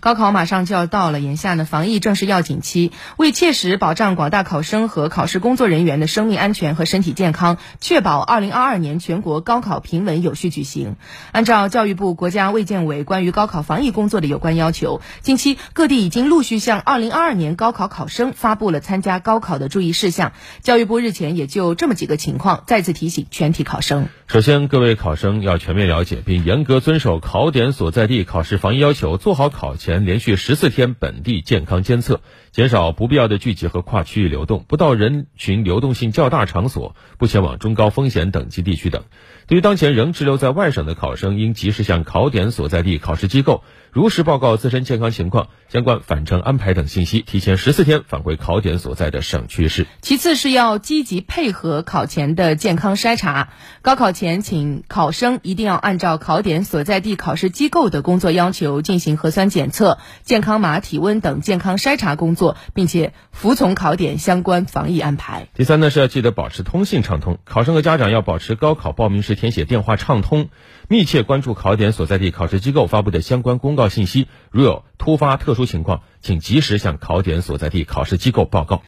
[0.00, 2.90] 高考马上就要到了，眼下呢，防疫正是要紧期。
[3.18, 10.96] 为切实保障广大考生和考试工作人员的生命安全和身体健康，确保2022年全国高考平稳有序举行，
[11.32, 20.32] 按照教育部、国家卫健委关于高考防疫工作的有关要求，近期各地已经陆续向2022年高考考生发布了参加高考的注意事项。
[20.62, 29.89] 教育部日前也就这么几个情况再次提醒全体考生：首先，各位考生要全面了解并严格遵守考点所在地考试防疫要求，做好考前。
[29.90, 32.20] 前连续十四天本地健康监测，
[32.52, 39.02] 减少不必要的聚集和跨区域流动，不到人群流动性较大场所，不前往中高风险等级地区等。
[39.48, 49.88] 对于当前仍滞留在外省的考生，应及时向考点所在地考试机构如实报告自身健康情况、相关返程安排等信息，提前十四天返回考点所在的省区市。
[50.02, 53.48] 其次是要积极配合考前的健康筛查。
[53.82, 65.48] 高考前，请考生一定要按照考点所在地考试机构的工作要求进行核酸检测、测健康码、体温等健康筛查工作，并且服从考点相关防疫安排。
[65.54, 69.40] 第三呢，是要记得保持通信畅通，考生和家长要保持高考报名时。
[69.40, 70.50] 填写电话畅通，
[70.86, 74.28] 密切关注考点所在地考试机构发布的相关公告信息。
[74.50, 78.78] 如有突发特殊情况，请及时向考点所在地考试机构报告。